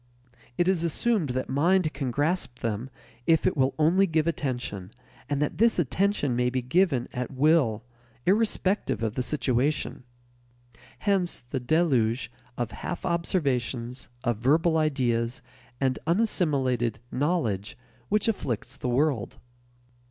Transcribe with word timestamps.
It 0.57 0.67
is 0.67 0.83
assumed 0.83 1.29
that 1.29 1.47
"mind" 1.47 1.93
can 1.93 2.09
grasp 2.09 2.61
them 2.61 2.89
if 3.27 3.45
it 3.45 3.55
will 3.55 3.75
only 3.77 4.07
give 4.07 4.25
attention, 4.25 4.91
and 5.29 5.39
that 5.43 5.59
this 5.59 5.77
attention 5.77 6.35
may 6.35 6.49
be 6.49 6.63
given 6.63 7.07
at 7.13 7.29
will 7.29 7.83
irrespective 8.25 9.03
of 9.03 9.13
the 9.13 9.21
situation. 9.21 10.01
Hence 10.97 11.41
the 11.41 11.59
deluge 11.59 12.31
of 12.57 12.71
half 12.71 13.05
observations, 13.05 14.09
of 14.23 14.37
verbal 14.39 14.75
ideas, 14.75 15.43
and 15.79 15.99
unassimilated 16.07 16.99
"knowledge" 17.11 17.77
which 18.09 18.27
afflicts 18.27 18.75
the 18.75 18.89
world. 18.89 19.37